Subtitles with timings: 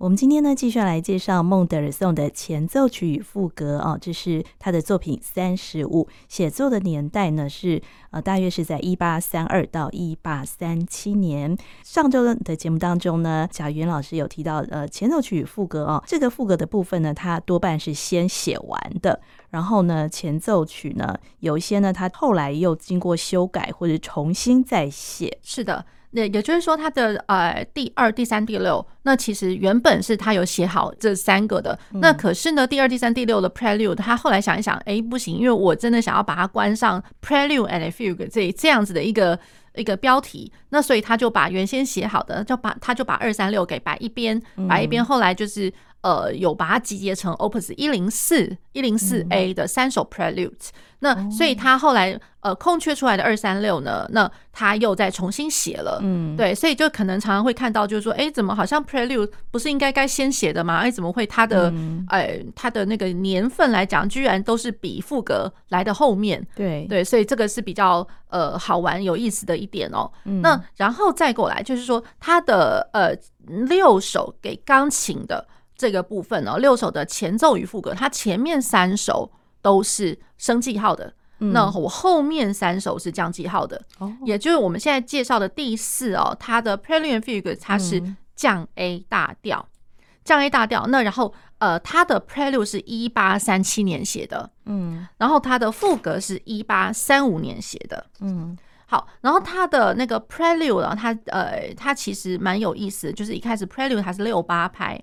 [0.00, 11.54] 我们今天呢，继续来介绍孟德尔颂的前奏曲与赋格哦，这是他的作品三十五，写作的年代呢是呃，大约是在一八三二到一八三七年。
[11.84, 19.20] 上周的节目当中呢，贾云老师有提到呃，前奏曲与赋格哦，这个赋格的部分呢，他多半是先写完的，
[19.50, 25.38] 然后呢，前奏曲呢，有一些呢，他后来又经过修改或者重新再写。
[25.42, 25.84] 是的。
[26.12, 31.78] 那也就是说，他的呃第二、第三、第六，那其实原本是他有写好这三个的。
[31.92, 39.38] 那可是呢，第二、第三、第六的 Prelude，他后来想一想，哎，不行，因为我真的想要把它关上 Prelude and Fugue 这这样子的一个
[39.76, 40.52] 一个标题。
[40.70, 45.04] 那所以他就把原先写好的，就把他就把二三六给摆一边，摆一边。
[45.04, 50.70] 后来就是呃有把它集结成 Opus 一零四一零四 A 的三首 Prelude。
[51.02, 60.80] 那所以他后来呃空缺出来的二三六呢，那他又再重新写了，嗯，对，所以就可能常常会看到，就是说，哎，怎么好像 Prelude 不是应该该先写的吗？
[60.80, 61.72] 哎，怎么会他的
[62.08, 66.46] 哎他的那个年份来讲，居然都是比赋格来的后面？
[66.54, 70.10] 对对，所以这个是比较呃好玩有意思的一点哦。
[70.42, 73.16] 那然后再过来就是说，他的呃
[73.46, 75.48] 六首给钢琴的
[75.80, 79.32] 这个部分哦，六首的前奏与副歌，它前面三首。
[79.62, 88.02] 都是升记号的，那我后面三首是降记号的，嗯、也就是我们现在介绍的第四哦，它的 Prelude Fugue 它是
[88.34, 90.86] 降 A 大调，嗯、降 A 大调。
[90.86, 98.56] 那然后呃，它的 Prelude 是一八三七年写的，嗯，然后它的副歌是一八三五年写的，嗯，
[98.86, 104.98] 好，然后它的那个 Prelude 它呃，它其实蛮有意思的，就是一开始 Prelude 它是六八拍。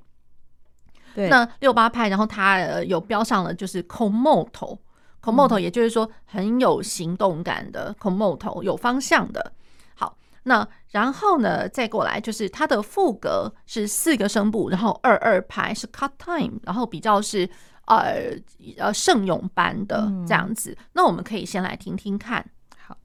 [1.17, 9.51] 对那六八拍，然后它有标上了，就是 con molto，con molto，也就是说很有行动感的 con molto，有方向的。
[9.95, 17.49] 好，那然后呢，再过来就是它的副格是四个声部，然后二二拍是 cut time，然后比较是
[17.87, 18.37] 呃
[18.77, 20.77] 呃圣咏般的这样子。
[20.77, 22.45] 嗯、那我们可以先来听听看。
[22.77, 22.95] 好。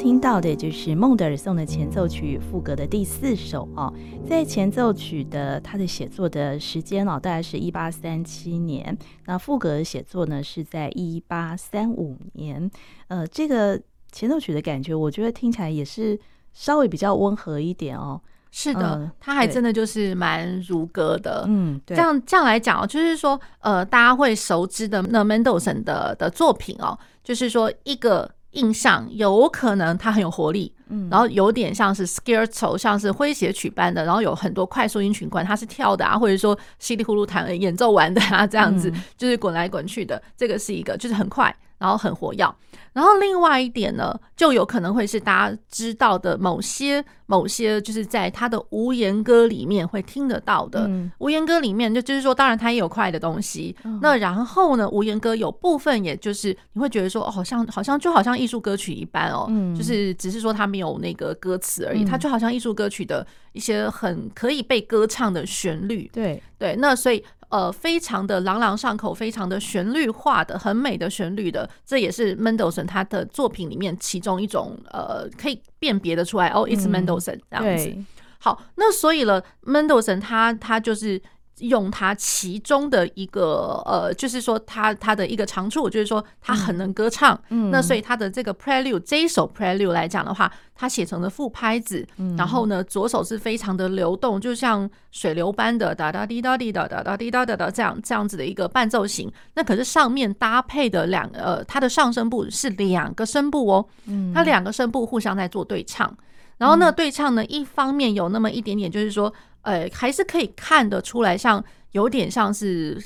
[0.00, 3.92] 听到的就是孟德尔颂的前奏曲与赋格的第四首哦。
[4.26, 8.96] 在前奏曲的他的写作的时间哦，大概是一八三七年。
[9.26, 12.70] 那赋格的写作呢，是在一八三五年。
[13.08, 13.78] 呃，这个
[14.10, 16.18] 前奏曲的感觉，我觉得听起来也是
[16.54, 18.18] 稍微比较温和一点哦。
[18.50, 21.44] 是的，嗯、它还真的就是蛮如歌的。
[21.46, 21.94] 嗯，对。
[21.94, 28.30] 这样这样来讲哦，就是说，呃，大家会熟知的那 Mendelssohn 的的作品哦，就是说一个。
[28.52, 41.54] 印象有可能它很有活力，嗯，然后有点像是 Scherzo，像是诙谐曲般的，然后有很多快速音群管，它是跳的啊，或者说稀里呼噜弹演奏完的啊，这样子就是滚来滚去的，这个是一个就是很快。
[41.80, 42.54] 然后很活跃，
[42.92, 50.86] 然后另外一点呢，就有可能会是大家知道的某些某些，就是在他的无言歌里面会听得到的。
[50.88, 53.74] 嗯、无言歌里面就就是说，当然它也有快的东西。
[53.84, 66.10] 嗯、那然后呢，无言歌有部分也就是你会觉得说，哦，好像好像就好像艺术歌曲一般哦，嗯、就是只是说它没有那个歌词而已，嗯、它就好像艺术歌曲的一些很可以被歌唱的旋律。
[66.12, 67.24] 对对，那所以。
[67.50, 77.94] 呃，非常的朗朗上口，非常的旋律化的，很美的旋律的，这也是 Mendelssohn 他的作品里面其中一种呃，可以辨别的出来哦，It's Mendelssohn 这样子。
[78.38, 81.20] 好，那所以了，Mendelssohn 他他就是。
[81.60, 87.40] 用它其中的一个呃，就是说它它的一个长处，就是说它很能歌唱。
[87.48, 99.30] 嗯，那所以它的这个 Prelude 这一首 Prelude 来讲的话，它写成了副拍子，然后呢，左手是非常的流动，就像水流般的哒哒滴哒滴哒哒哒滴哒哒哒这样这样子的一个伴奏型。
[99.54, 106.16] 那可是上面搭配的两呃，它的上声部是两个声部哦，嗯它两个声部互相在做对唱，
[106.58, 109.32] 然后呢，对唱呢，一方面有那么一点点，就是说。
[109.62, 111.62] 呃，还是可以看得出来，像
[111.92, 113.02] 有点像是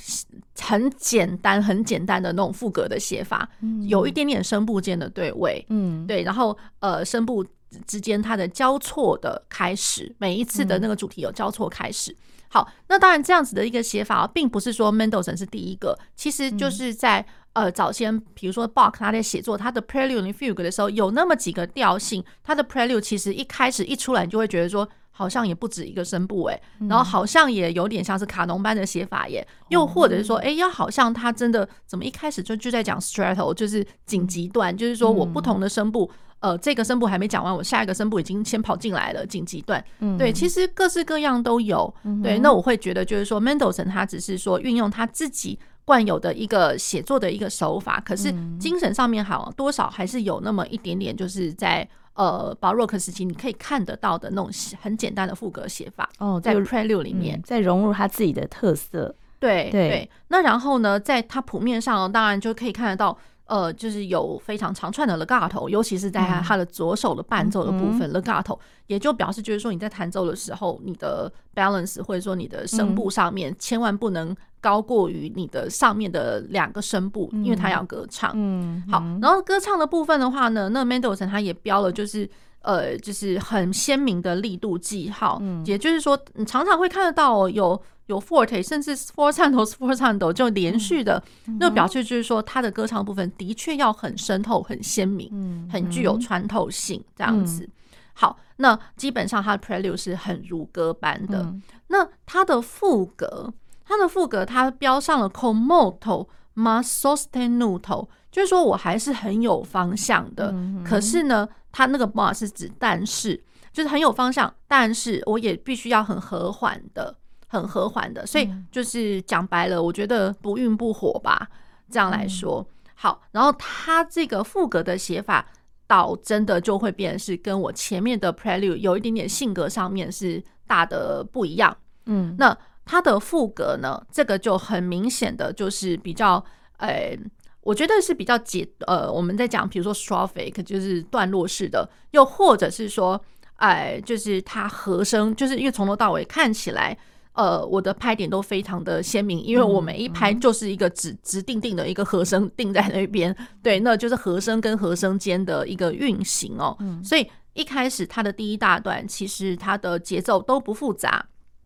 [0.59, 7.45] 很简单、很简单的那种副格的写法，嗯、有一点点声部间的对位，嗯，对，然后呃，声部
[7.85, 12.11] 之间它的交错的开始，每一次的那个主题有交错开始。
[12.11, 17.19] 嗯、好，那当然这样子的一个写法，并不是说 Mendelssohn 是第一个，其实就是在、
[17.53, 24.87] 嗯、呃早先，比如说 Bach 他在写作他的 Prelude and Fugue 的时候，有那么几个调性，他的 Prelude 其实一开始一出来，你就会觉得说。
[25.17, 39.81] 好像也不止一个声部哎，然后好像也有点像是卡农般的写法耶，又或者是说，哎，要好像他真的怎么一开始就就在讲 stretto，就是紧急段，就是说我不同的声部，呃，这个声部还没讲完，我下一个声部已经先跑进来了，紧急段。
[40.17, 41.93] 对，其实各式各样都有。
[42.21, 51.87] 对，那我会觉得就是说，Mendelssohn 他只是说运用他自己惯有的一个写作的一个手法，可是精神上面好多少还是有那么一点点，就是在。
[52.15, 54.49] 呃，巴洛克时期你可以看得到的那种
[54.81, 59.15] 很简单的赋格写法哦，在 Prelude 里面，再、嗯、融入他自己的特色。
[59.39, 63.15] 对对，对，那然后呢，在它谱面上，当然就可以看得到。
[63.45, 78.31] 呃，就是有非常长串的 legato，尤其是在他他的左手的伴奏的部分、嗯、legato，也就表示就是说你在弹奏的时候，你的 balance 或者说你的声部上面千万不能高过于你的上面的两个声部，嗯、因为它要歌唱。
[78.33, 82.27] 嗯，好，然后歌唱的部分的话呢，那 Mendelssohn 他也标了就是
[82.65, 87.81] 呃，就是很鲜明的力度记号，嗯、也就是说你常常会看得到有。
[88.07, 91.19] 有 forte，甚至 sforzando sforzando 就连续的，
[91.59, 97.67] 那表示就是说，他的歌唱部分的确要很深透、很鲜明、很具有穿透性这样子。
[98.13, 101.51] 好，那基本上他的 prelude 是很如歌般的。
[101.87, 103.51] 那他的副格，
[103.83, 110.53] 他的副格，他标上了 con molto ma sostenuto，就是说我还是很有方向的。
[110.85, 117.17] 可是呢，他那个 ma 是指但是，就是很有方向，但是我也必须要很和缓的。
[117.47, 121.47] 很和缓的，所以就是讲白了，我觉得不愠不火吧。
[121.89, 125.45] 这样来说，好，然后他这个副格的写法，
[125.87, 131.77] 倒真的就会变成是跟我前面的 Prelude 有一点点性格上面是大的不一样。
[132.07, 136.43] 嗯，那他的副格呢，这个就很明显的就是比较，
[136.77, 137.17] 呃，
[137.65, 143.19] 我觉得是比较简，呃，我们在讲，比如说 strophic 就是段落式的，又或者是说，
[143.55, 146.97] 哎，就是它和声，就是因为从头到尾看起来。
[147.37, 156.77] 呃，我的拍点都非常的鲜明，因为我每一拍就是一个指指定定的一个和声定在那边，对，那就是和声跟和声间的一个运行哦。
[157.03, 161.25] 所以一开始它的第一大段其实它的节奏都不复杂，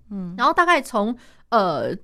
[0.10, 1.16] 嗯，然后大概从
[1.50, 1.96] 呃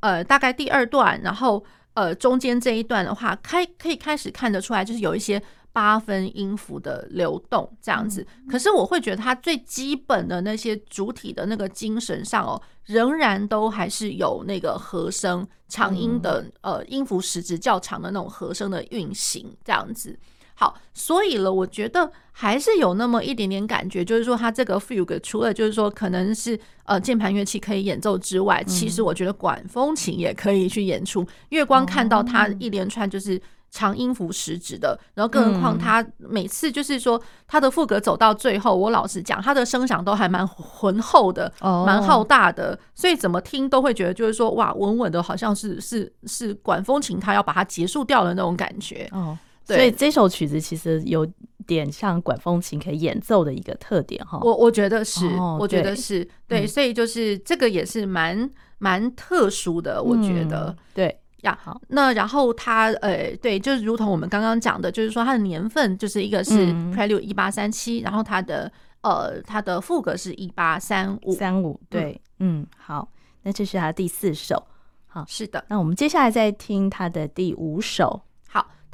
[0.00, 5.42] 呃大概第二段，然后呃中间这一段的话，开可以开始看得出来，就是有一些。
[5.74, 20.16] 八分音符的流动这样子，可是我会觉得它最基本的那些主体的那个精神上哦，仍然都还是有那个和声长音的呃音符时值较长的那种和声的运行这样子。
[20.54, 33.40] 好，所以了，我觉得还是有那么一点点感觉，就是说它这个 fugue 除了就是说可能是呃键盘乐器可以演奏之外，其实我觉得管风琴也可以去演出，月光看到它一连串就是。
[33.76, 49.08] 长音符实指的，然后更何况他每次就是说他的副歌走到最后，我老实讲，他的声响都还蛮浑厚的，蛮浩大的，所以怎么听都会觉得就是说哇，稳稳的，好像是是是管风琴，他要把它结束掉的那种感觉。
[49.10, 51.26] 哦，对，所以这首曲子其实有
[51.66, 54.38] 点像管风琴可以演奏的一个特点哈。
[54.42, 55.26] 我我觉得是，
[55.58, 61.20] 我觉得是对，所以就是这个也是蛮蛮特殊的，我觉得对。
[61.44, 71.34] 呀，好，那然后它呃，对，就是如同我们刚刚讲的，就是说它的年份就是一个是 Prelude 一八三七，然后它的呃它的副歌是一八三五。
[71.34, 73.06] 三五，对，嗯，好，
[73.42, 74.66] 那这是它第四首，
[75.06, 78.24] 好，是的，那我们接下来再听它的第五首，好，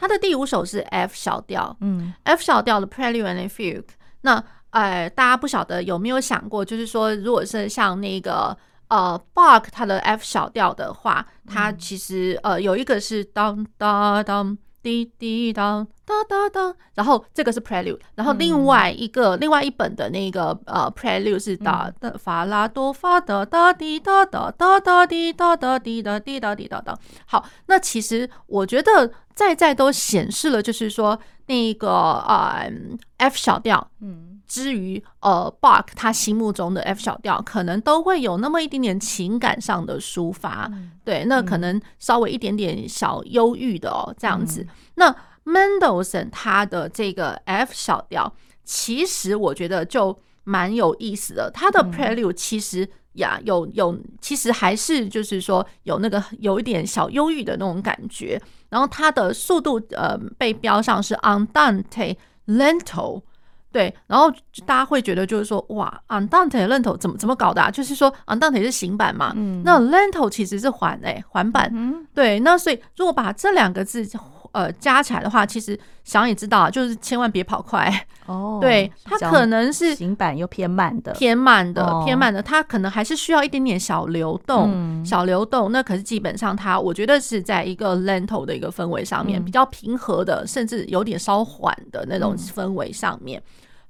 [0.00, 3.84] 它的第五首是 F 小调，嗯，F 小调的 Prelude and Fugue，
[4.22, 8.56] 那呃，大家不晓得有没有想过，就是说如果是像那个。
[8.90, 26.98] 呃，Bach 它的 F 小调的话，它其实呃有一个是当当当滴滴当当当当，然后这个是 Prelude，然后另外一个另外一本的那个呃 Prelude 是哒的法拉多发的哒滴哒哒哒哒滴哒哒滴哒滴哒滴哒哒。
[27.26, 32.70] 好，那其实我觉得在在都显示了，就是说那个呃
[33.18, 34.29] F 小调，嗯。
[34.50, 44.62] 至于呃，Bach 他心目中的 F 小调，可能都会有那么一点点情感上的抒发，嗯、对，那可能稍微一点点小忧郁的哦，这样子。
[44.62, 51.48] 嗯、那 Mendelssohn 他的这个 F 小调，其实我觉得就蛮有意思的。
[51.54, 58.42] 他的 Prelude 其实呀，有有，其实还是就是说有那个有一点小忧郁的那种感觉。
[58.68, 62.16] 然后它的速度呃被标上是 Andante
[62.48, 63.22] Lento。
[63.72, 64.30] 对，然后
[64.66, 67.70] 大家会觉得就是说，哇，Andante lento 怎么怎么搞的啊？
[67.70, 71.70] 就是说，Andante 是行板嘛，嗯、那 lento 其实是缓哎，缓板。
[71.72, 74.04] 嗯、对，那所以如果把这两个字
[74.52, 77.88] 呃加起来的话，其实想也知道，就是千万别跑快
[78.26, 78.58] 哦。
[78.60, 85.70] 对，它可能是行板又偏慢的，偏慢的，偏慢的，它可能还是需要一点点小流动，嗯、小流动。
[85.70, 93.40] 那可是基本上它，我觉得是在一个 lento 的一个氛围上面，嗯、比较平和的，甚至有点稍缓的那种氛围上面。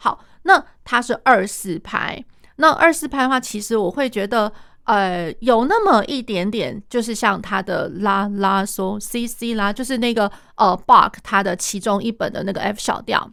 [0.02, 2.24] 好，那它是二四拍。
[2.56, 4.50] 那二四拍的话，其实我会觉得，
[4.84, 13.30] 呃，有那么一点点，就是像它的拉拉嗦 C C 啦，就是那个呃，Bach 它的其中一本的那个 F 小调，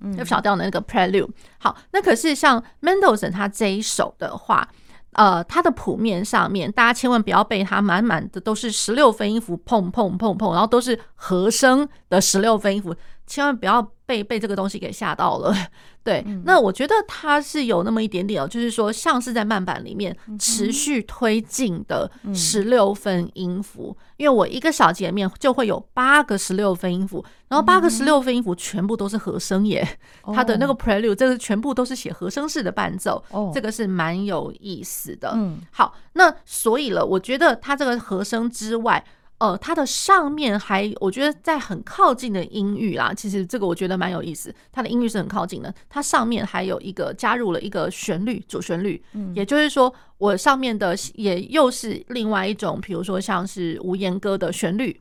[0.00, 1.30] 嗯，F 小调的那个 Prelude。
[1.58, 4.68] 好，那可是像 Mendelssohn 他这一首的话，
[5.12, 12.94] 呃，它的谱面上面，大家千万不要被它满满的都是十六分音符，砰砰砰砰，然后都是和声的十六分音符，
[13.30, 13.92] 千万不要。
[14.10, 15.54] 被被这个东西给吓到了，
[16.02, 29.88] 对，嗯、那我觉得它是有那么一点点哦，就是说像是在慢板里面持续推进的十六分音符，嗯、因为我一个小节里面就会有八个十六分音符，然后八个十六分音符全部都是和声耶，
[30.26, 35.30] 嗯、它的那个 prelude 这个全部都是写和声式的伴奏，哦、这个是蛮有意思的。
[35.36, 39.04] 嗯，好，那所以了，我觉得它这个和声之外。
[39.40, 44.54] 呃，它的上面还，我觉得在很靠近的音域啦，其实这个我觉得蛮有意思。
[44.70, 55.00] 它的音域是很靠近的，它上面还有一个加入了一个旋律，主旋律，嗯，也就是说，我上面的也又是另外一种，比如说像是无言歌的旋律。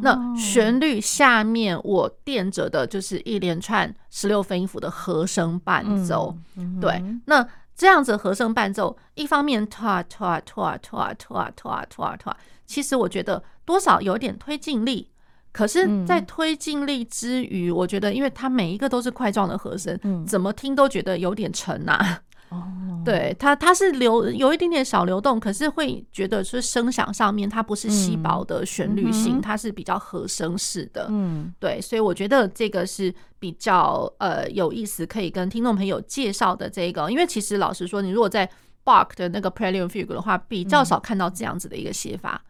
[0.00, 6.34] 那旋律下面我垫着的就是一连串十六分音符的和声伴奏，
[6.80, 12.34] 对，那这样子和声伴奏，一方面拖拖拖拖拖拖拖拖，
[12.66, 13.42] 其实我觉得。
[13.66, 15.08] 多少有点推进力，
[15.50, 22.20] 可是，在推进力之余，嗯、我觉得，因为它每一个都是块状的和声，嗯、怎么听都觉得有点沉呐、啊。
[22.50, 22.62] 哦，
[23.02, 31.06] 对，它它是流有一点点小流动，可是会觉得是声响上面它不是细薄的旋律性，嗯、它是比较和声式的。
[31.08, 37.10] 嗯，对，所以我觉得这个是比较呃有意思，可以跟听众朋友介绍的这个。
[37.10, 38.46] 因为其实老实说，你如果在
[38.84, 42.44] Bach 的那个 Prelude Fugue 的话，比较少看到这样子的一个写法。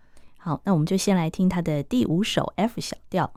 [0.45, 3.33] 好，那我们就先来听他的第五首 F 小调。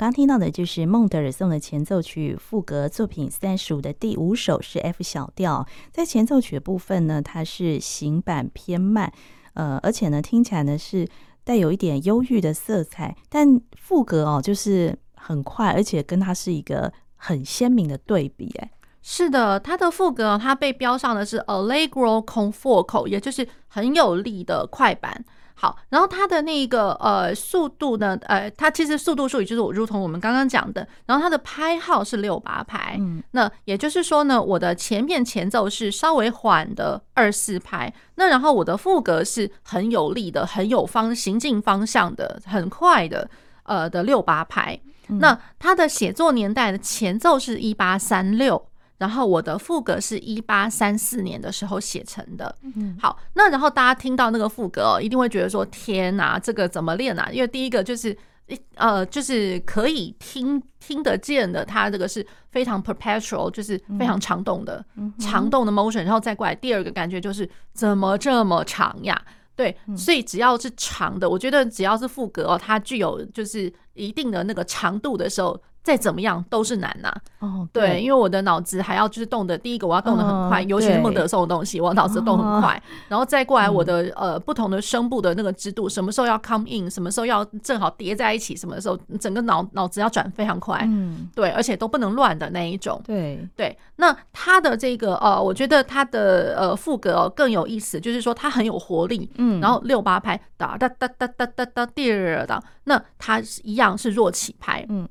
[0.00, 9.12] 刚听到的就是孟德尔颂的前奏曲赋格作品三十五的第五首是 F 小调，在前奏曲的部分呢，它是行板偏慢，
[9.52, 11.06] 呃，而且呢听起来呢是
[11.44, 18.70] 带有一点忧郁的色彩，但赋格哦就是很快，而且跟它是一个很鲜明的对比，哎。
[19.02, 25.22] 是的，它的赋格它被标上的是 Allegro Con Foco，也就是很有力的快板。
[25.62, 32.96] 好，然后它的那个呃速度呢，呃，它其实速度数也就是我如同我们刚刚讲的，然后它的拍号是六八拍。
[32.98, 43.28] 嗯，那也就是说呢，我的前面前奏是稍微缓的二四拍，那然后我的副歌是很有力的、很有方行进方向的、很快的，
[43.64, 44.80] 呃的六八拍。
[45.08, 48.69] 那它的写作年代的前奏是一八三六。
[49.00, 52.54] 然后我的副歌是一八三四年的时候写成的。
[52.60, 58.14] 嗯，好，那然后大家听到那个副歌哦，一定会觉得说：“天哪，这个怎么练啊？”因为第一个就是
[58.48, 66.04] 一呃，就是可以听听得见的，它这个是非常 perpetual，就是非常长动的、嗯、长动的 motion。
[66.04, 69.18] 然后再过来第二个感觉就是怎么这么长呀？
[69.56, 75.58] 对，所以只要是长的，我觉得只要是副歌哦，它具有就是一定的那个长度的时候。
[75.82, 77.20] 再怎么样都是难呐、啊。
[77.40, 93.48] 哦，对，因为我的脑子还要就是动的，第一个我要动的很快，尤其是孟德尔颂的东西，我脑子动很快，然后再过来我的呃不同的声部的那个制度，什么时候要 come in，什么时候要正好叠在一起，什么时候整个脑脑子要转非常快，嗯，对，而且都不能乱的那一种，对。
[93.56, 93.78] 对。
[93.96, 105.08] 那他的这个呃，我觉得他的呃副格更有意思，就是说他很有活力，嗯，然后六八拍哒哒哒哒哒哒哒第二档，那他一样是弱起拍，嗯。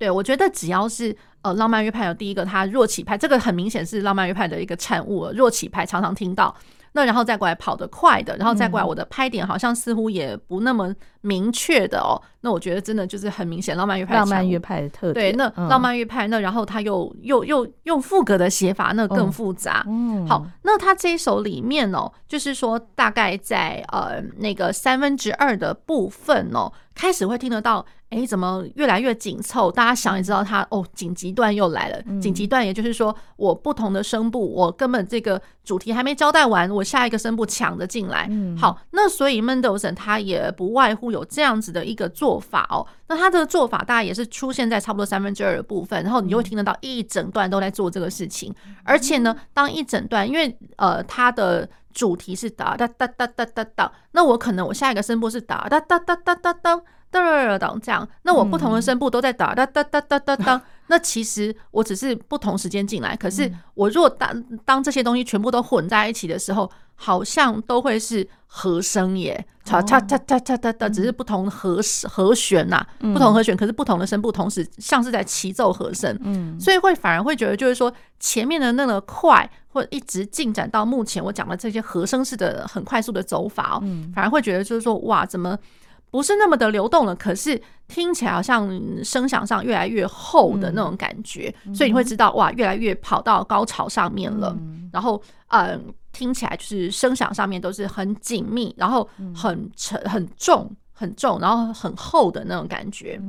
[0.00, 5.30] 对，我觉得只要是呃浪漫乐派有第一个，它弱起拍，这个很明显是浪漫乐派的一个产物。
[5.34, 6.56] 弱起拍常常听到，
[6.92, 12.16] 那然后再过来跑得快的，然后再过来我的拍点好像似乎也不那么明确的哦。
[12.42, 15.32] 那我觉得真的就是很明显浪漫乐派浪漫乐派的特点。
[15.32, 19.84] 对，那浪漫乐派，那然后他又又又用副格的写法，那更复杂。
[19.86, 27.84] 嗯，好，那他这一首里面哦，就是说大概在呃那个三分之二的部分哦，开始会听得到。
[28.10, 29.70] 哎，怎么越来越紧凑？
[29.70, 32.02] 大家想也知道它，它哦，紧急段又来了。
[32.20, 38.28] 紧急段，也就是说，我不同的声部，我根本这个主题还没交代完，我下一个声部抢着进来。
[38.58, 42.86] 好，那所以 Mendelssohn 他也不外乎有这样子的一个做法哦。
[43.08, 48.54] 那他的做法大概也是出现在差不多三分之二的部分，然后你就会听得到一整段都在做这个事情。
[48.84, 56.80] 而且呢，当一整段，因为呃，它的主题是哒哒哒哒哒哒哒，那我可能我下一个声波是哒哒哒哒哒哒哒。
[57.10, 60.62] 哒哒这样，那我不同的声部都在哒哒哒哒哒哒哒。
[60.86, 85.56] 那其实我只是不同时间进来，可是我如果当当这些东西全部都混在一起的时候，好像都会是和声耶，哒哒哒哒哒哒哒，只是不同和和弦呐，不同和弦，可是不同的声部同时像是在齐奏和声，嗯，所以会反而会觉得就是说前面的那个快，或一直进展到目前我讲的这些和声式的很快速的走法哦，反而会觉得就是说哇，怎么？
[86.10, 88.68] 不是那么的流动了，可是听起来好像
[89.04, 94.54] 声响上越来越厚的那种感觉，嗯、所以你会知道哇，越来越跑到高潮上面了。
[94.60, 95.80] 嗯、然后，嗯、呃，
[96.12, 103.20] 听起来就是声响上面都是很紧密，然后很沉、很重、很重，然后很厚的那种感觉。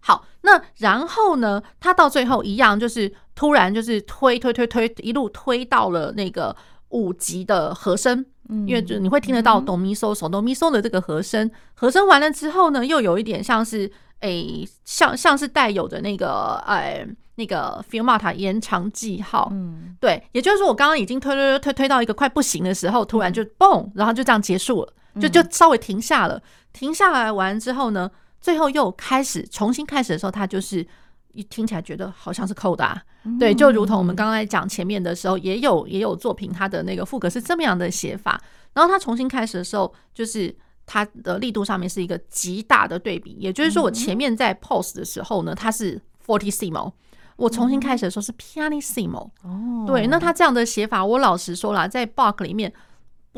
[0.00, 6.54] 好，那然后呢，他到最后一样，就是突然就是推推推推，一路推到了那个
[6.90, 8.24] 五级的和声。
[8.66, 13.80] 因为就你会听得到哆咪嗦嗦哆咪嗦的这个和声，和声完了之后呢，又有一点像是
[14.20, 30.86] 诶、欸，像像是带有的那个诶、欸、那个 Fermata 延长记号，嗯，对，也就是说我刚刚已经推推推推到一个快不行的时候，突然就嘣，然后就这样结束了，就就稍微停下了，停下来完之后呢，最后又开始重新开始的时候，它就是。
[31.32, 33.02] 一听起来觉得好像是扣的，啊，
[33.38, 38.40] 对，就如同我们刚刚在讲前面的时候，也有也有作品，它的那个副歌是这么样的写法。
[38.72, 40.54] 然后它重新开始的时候，就是
[40.86, 43.32] 它的力度上面是一个极大的对比。
[43.38, 46.92] 也就是说，我前面在 pause 的时候呢，它是 fortissimo，
[47.36, 49.30] 我重新开始的时候是 pianissimo。
[49.42, 52.72] 哦，对，那它这样的写法，我老实说了，在 Bach 里面。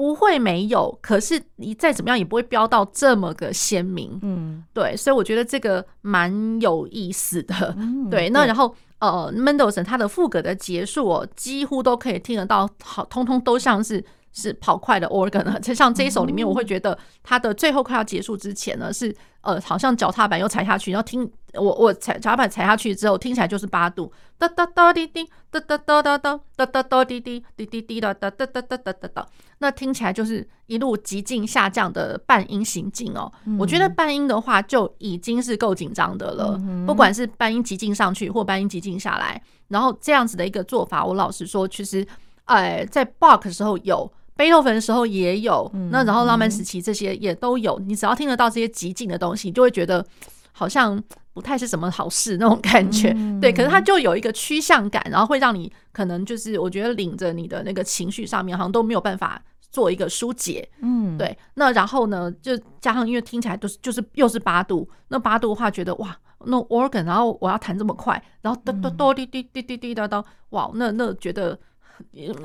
[0.01, 8.31] 不会没有，可是你再怎么样也不会飙到这么个鲜明，嗯，对，所以我觉得这个蛮有意思的，嗯、对。
[8.31, 15.59] 那然后呃，Mendelssohn 他的副歌的结束哦，几乎都可以听得到，好，通通都像是是跑快的 organ 呢。
[15.61, 29.27] 就像这一首里面，我会觉得它的最后快要结束之前呢，是呃，好像脚踏板又踩下去，然后听我我踩脚踏板踩下去之后，听起来就是八度，哒哒哒滴滴，哒哒哒哒哒，哒哒哒滴滴，滴滴滴哒哒哒哒哒哒哒哒，
[29.59, 33.33] 那听起来就是一路急进下降的半音行进哦。
[33.59, 42.07] 我觉得半音的话就已经是够紧张的了，不管是半音急进上去或半音急进下来，然后这样子的一个做法，我老实说，其实。
[42.47, 47.79] 哎，在 Bach 的时候有，贝多芬的时候也有，嗯、那然后浪漫时期这些也都有。
[47.81, 50.03] 你只要听得到这些极尽的东西，你就会觉得
[50.51, 50.99] 好像
[51.35, 53.13] 不太是什么好事那种感觉。
[53.15, 60.67] 嗯、对，可是它就有一个趋向感，然后会让你可能就是我觉得领着你的那个情绪上面好像都没有办法做一个疏解。
[60.81, 61.37] 嗯，对。
[61.57, 71.59] 那然后呢，就加上因为听起来都是就是又是八度，那八度的话觉得哇，那 organ，然后我要弹这么快，然后哆哆哆滴滴滴滴滴哒哒，哇，那那觉得。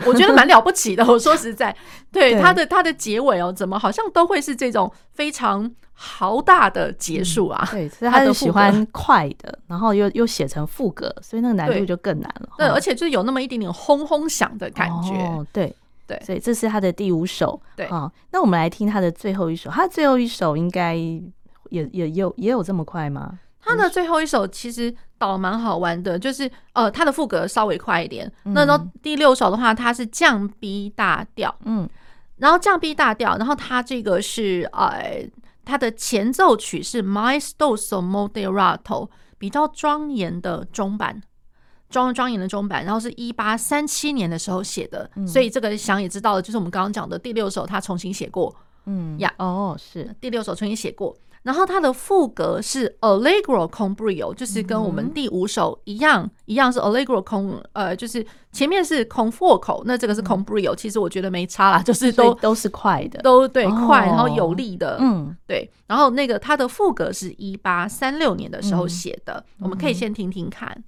[0.05, 1.05] 我觉得蛮了不起的。
[1.07, 1.75] 我说实在，
[2.11, 7.67] 对他的他的结尾哦，怎么好像都会是这种非常豪大的结束啊？
[7.71, 12.49] 对， 所以他是喜欢快的，然后又又写成副歌，所以那个难度就更难了。
[12.57, 15.13] 对，而且就有那么一点点轰轰响的感觉。
[15.13, 15.75] 哦，对
[16.07, 17.59] 对，所以这是他的第五首。
[17.75, 23.39] 对啊，那我们来听他的最后一首，他的最后一首应该也也有也有这么快吗？
[23.65, 28.32] 他的最后一首其实倒蛮好玩的，就是呃，他的副歌稍微快一点。
[28.43, 31.89] 嗯、那然后第六首的话，它是降 B 大调，嗯，
[32.38, 35.28] 然后降 B 大调，然后它这个是呃，
[35.65, 41.23] 它的前奏曲是 Maestoso Moderato，比较庄严的中版，
[41.89, 51.15] 庄庄严的中版，然后是一八三七年的时候写的，嗯、所以这个想也知道了，就是我们刚刚讲的第六首，他重新写过，嗯呀，哦，是第六首重新写过。
[51.45, 65.69] 然后它的副歌是 Allegro con brio，就是跟我们第五首一样，嗯、一样是 Allegro con，呃，就是前面是 con forte，那这个是 con brio，其实我觉得没差啦， 就是都都是快的，都对、哦、快，然后有力的，嗯，对。
[65.86, 70.84] 然后那个它的副歌是一八三六年的时候写的，嗯、我们可以先听听看。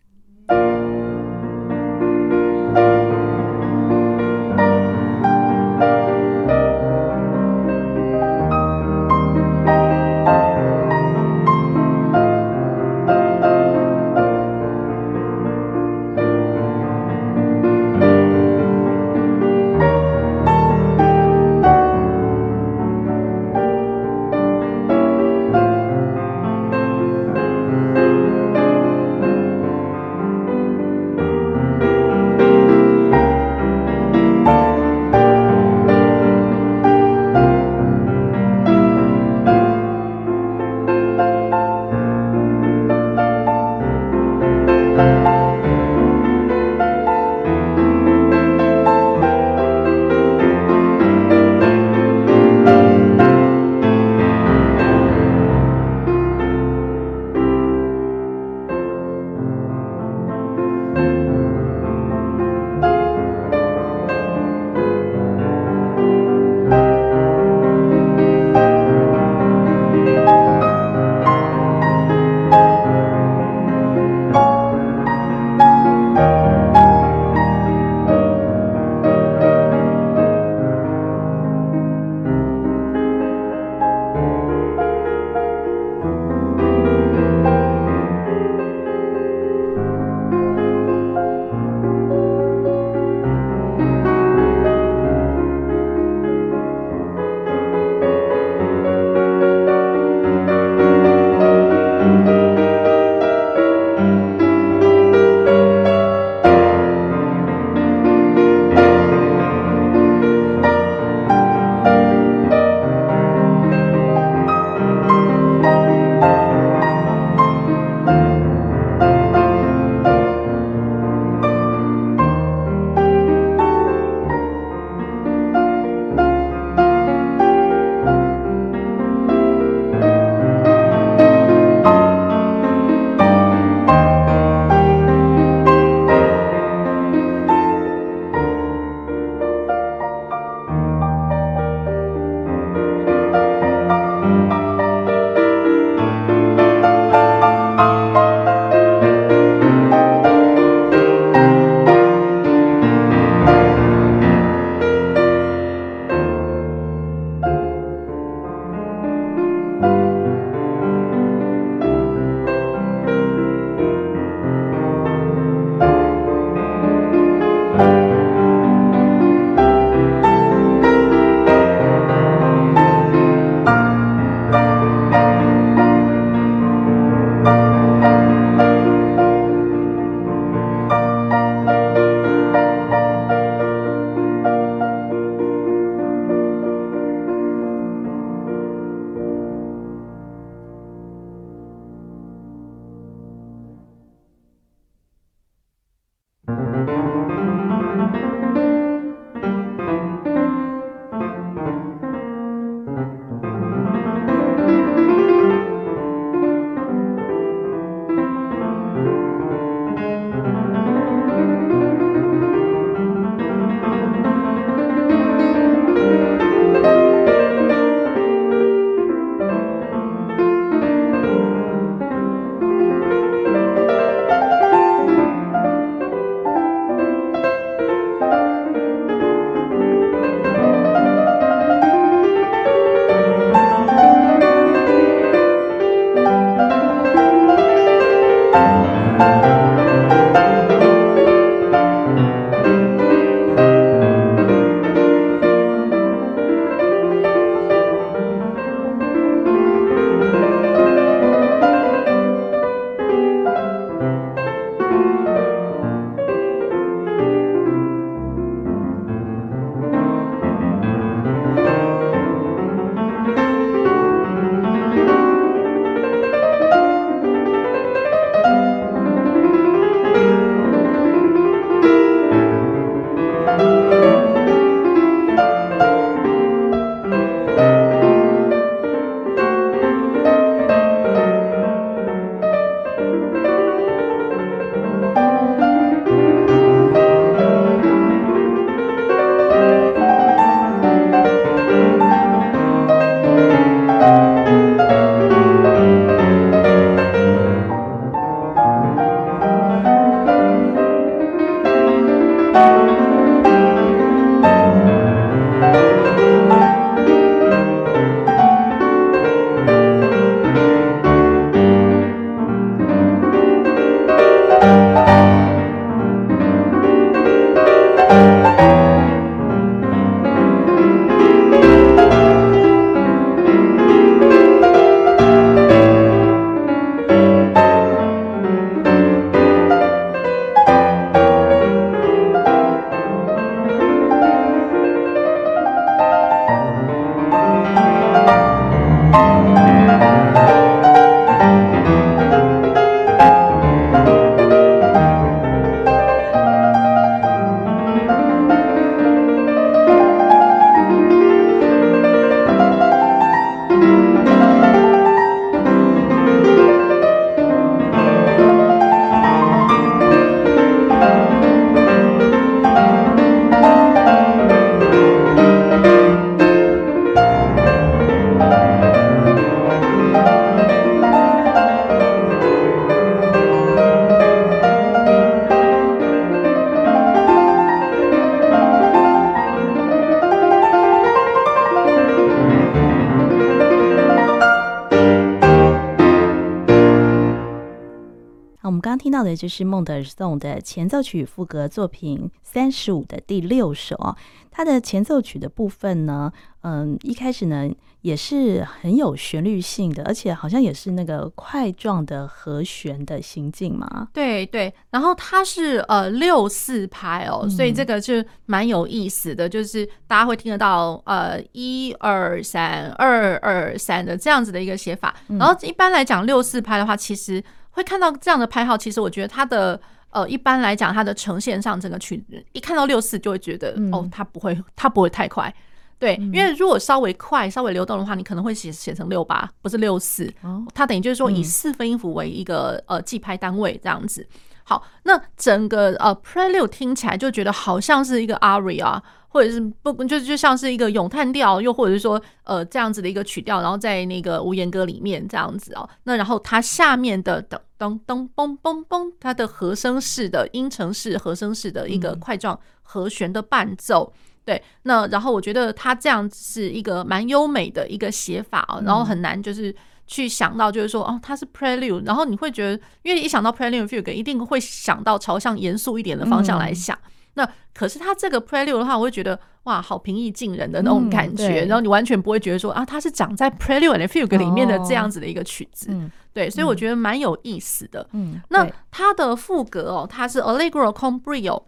[389.38, 394.18] 就是孟德尔颂的前奏曲赋格作品三十五的第六首哦。
[394.52, 397.70] 它的前奏曲的部分呢，嗯，一开始呢
[398.02, 404.08] 也是很有旋律性的，而且好像也是那个块状的和弦的行进嘛。
[404.12, 408.16] 对对，然后它是呃六四拍哦，嗯、所以这个就
[408.48, 415.16] 蛮有意思的，就是大家会听得到呃一二三二二三的这样子的一个写法。
[415.28, 417.44] 然后一般来讲六四拍的话，其实
[417.78, 419.80] 会看到这样的拍号，其实我觉得它的。
[420.10, 425.54] 呃，一般来讲，它的呈现上，整个曲子一看到六四就会觉得，嗯、哦，它不会，它不会太快，
[426.00, 430.34] 对，嗯、因为如果稍微快、稍微流动的话，你可能会写写成六八，不是六四。
[430.42, 434.26] 哦，它等于就是说以四分音符为一个呃记拍单位这样子。
[434.64, 439.00] 好，那整个呃 Prelude 听起来就觉得好像是一个 aria。
[439.38, 445.88] 或者是不就就像是一个咏叹调，又或者是说呃这样子的一个曲调，然后在那个无言歌里面这样子哦。
[446.06, 454.12] 那然后它下面的噔噔噔嘣嘣嘣，它的和声式的音程式和声式的一个块状和弦的伴奏，
[454.44, 454.60] 对。
[454.82, 459.72] 那然后我觉得它这样子是一个蛮优美的一个写法哦，然后很难就是
[460.08, 466.98] 去想到就是说哦它是 Prelude，然后你会觉得，因为一想到 Prelude Fugue，一定会想到朝向严肃一点的方向来想。
[467.38, 475.90] 那可是他这个 Prelude 的话，我会觉得哇，好平易近人的那种感觉，嗯、然后你完全不会觉得说啊，它是长在 Prelude and Fugue 里面的这样子的一个曲子，
[476.34, 478.06] 对，所以我觉得蛮有意思的。
[478.12, 481.64] 嗯，那它的副歌哦，它是 Allegro con brio，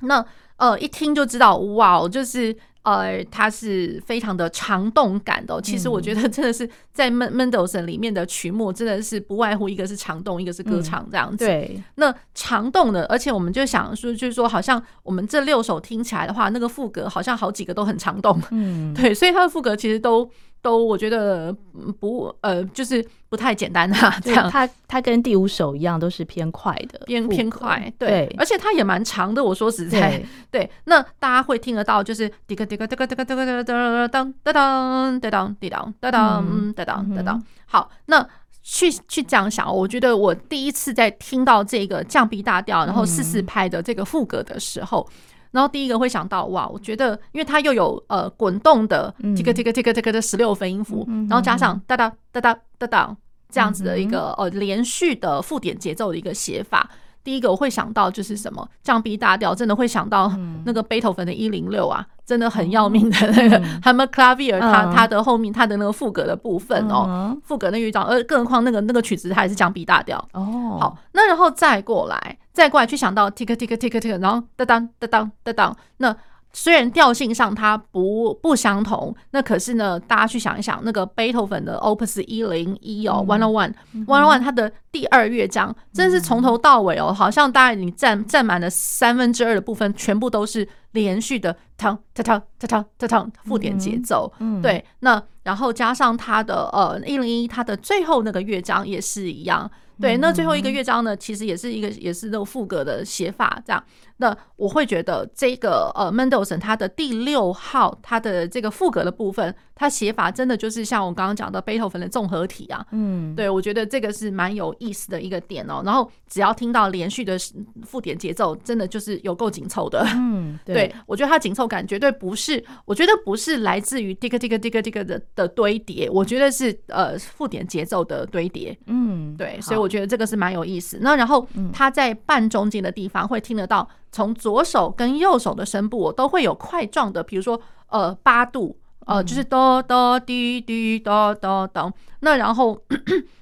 [0.00, 0.24] 那
[0.56, 2.56] 呃一听就知道哇，就是。
[2.82, 5.60] 呃，它是非常的长动感的。
[5.62, 11.44] 其实我觉得真的是在 Mendelssohn 里面的曲目，真的是不外乎一个是长动，一个是歌唱这样子。
[11.44, 18.40] 对，那长动的，而且我们就想说，就是说，好像我们这六首听起来的话，那个副歌好像好几个都很长动。
[18.50, 20.30] 嗯，对，所以它的副歌其实都。
[20.62, 21.52] 都我觉得
[21.98, 24.18] 不呃，就是不太简单啊。
[24.22, 27.92] 这样，它它跟第五首一样，都是偏快的，偏偏快。
[27.98, 29.42] 对，而且它也蛮长的。
[29.42, 30.70] 我说实在，对。
[30.84, 37.44] 那大家会听得到，就是滴个滴个滴个滴个滴个哒哒哒哒哒哒哒滴当哒当哒当哒当。
[37.66, 38.26] 好，那
[38.62, 45.08] 去去这样想，我觉得我第一次在听到这个降 B 大调，然后四四拍的这个副歌的时候。
[45.52, 53.16] 然后第一个会想到哇，我觉得因为它又有呃滚动的这个这个这个这个的十六分音符，然后加上哒哒哒哒哒哒
[53.48, 56.90] 这样子的一个呃连续的附点节奏的一个写法。
[57.24, 60.32] 第一个我会想到就是什么降 B 大调，真的会想到
[60.64, 70.18] 那个贝多芬的一零六啊，真的很要命的那个 Hammer Clavier，它它的后面它的那个副歌的部分哦，副歌那乐章，而更何况那个那个曲子它也是降 B 大调。
[70.32, 70.78] 哦。
[70.80, 76.16] 好，那然后再过来，再过来去想到 tick tick tick tick，然后哒当哒当哒当那。
[76.54, 94.30] 虽然调性上它不不相同，那可是呢，大家去想一想，那个贝多芬的 Opus 一零一哦，One on One，One on One，它的第二乐章真是从头到尾哦，好像大概你占占满了三分之二的部分，全部都是连续的哒哒哒哒哒哒哒附点节奏。
[94.62, 99.70] 对，那然后加上它的呃一零一，它的最后那个乐章也是一样。
[100.02, 103.82] 对，那最后一个乐章呢，其实也是一个也是那种副歌的写法，这样。
[104.22, 112.86] 那我会觉得这个呃，Mendelssohn 他的第六号，他的这个副格的部分，他写法真的就是像我刚刚讲的贝多芬的综合体啊。
[112.92, 115.82] 嗯，对，我觉得这个是蛮有意思的一个点哦。
[115.84, 117.36] 然后只要听到连续的
[117.84, 120.06] 附点节奏，真的就是有够紧凑的。
[120.14, 128.78] 嗯， 对，对我觉得它紧凑感绝对不是，我觉得不是来自于 tick tick tick tick 的的堆叠，我觉得是呃附点节奏的堆叠。
[128.86, 131.00] 嗯，对，所以我觉得这个是蛮有意思。
[131.00, 133.88] 那然后他在半中间的地方会听得到。
[134.12, 141.92] 从左手跟右手的声部，我都会有块状的，比如说呃八度，呃就是哆哆滴滴哆哆哆。
[142.20, 142.74] 那然后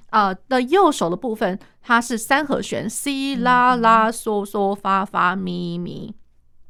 [0.09, 6.15] 啊、 呃、的右手的部分，它是三和弦，C 啦啦嗦嗦发发咪咪，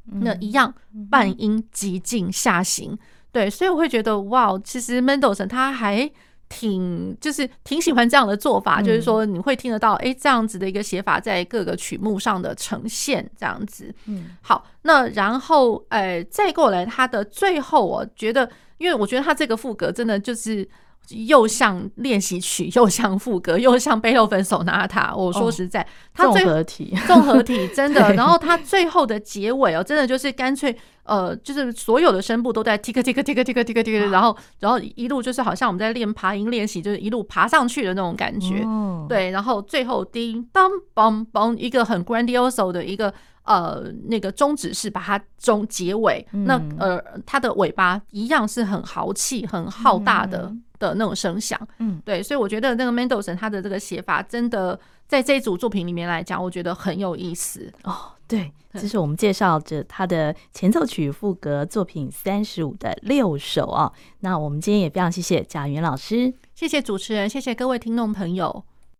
[0.04, 0.74] 那一样
[1.08, 2.98] 半音急进下行。
[3.30, 6.10] 对，所以我会觉得哇，其实 Mendelssohn 他还。
[6.52, 13.94] 挺就是挺喜欢这样的做法，就是说你会听得到，哎，这样子的一个写法在各个曲目上的呈现，这样子。
[14.04, 18.46] 嗯，好，那然后，哎，再过来它的最后，我觉得，
[18.76, 20.68] 因为我觉得它这个副歌真的就是。
[21.08, 25.12] 又像练习曲，又像副歌，又像贝多芬手拿塔。
[25.14, 25.84] 我说实在，
[26.14, 28.14] 它综合体，综合体真的。
[28.14, 30.74] 然后它最后的结尾哦，真的就是干脆
[31.04, 38.64] 呃，就是所有的声部都在 tick tick tick tick tick tick，然后然后一路就是好像我们在练爬音练习，就是一路爬上去的那种感觉。
[39.08, 43.12] 对，然后最后叮当梆梆，一个很 grandioso 的一个
[43.44, 51.58] 呃那个终止是把它中结尾，嗯、那呃它的尾巴一样是很豪气、很浩大的、嗯、的那种声响。
[51.78, 58.12] 嗯，对，所以我觉得那个 Mendelssohn 他的这个写法真的在这一组作品里面来讲，我觉得很有意思哦。
[58.28, 63.92] 对，这是我们介绍着他的前奏曲赋格作品三十五的六首啊。
[64.20, 68.64] 那我们今天也非常谢谢贾云老师，谢谢主持人，谢谢各位听众朋友。